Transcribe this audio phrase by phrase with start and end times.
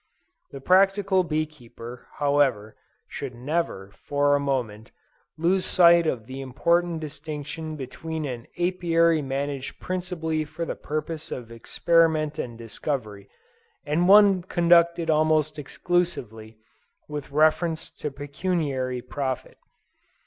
[0.49, 2.75] The practical bee keeper, however,
[3.07, 4.89] should never, for a moment,
[5.37, 11.51] lose sight of the important distinction between an Apiary managed principally for the purposes of
[11.51, 13.29] experiment and discovery,
[13.85, 16.57] and one conducted almost exclusively
[17.07, 19.59] with reference to pecuniary profit.